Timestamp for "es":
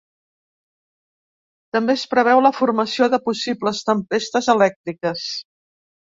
1.97-2.05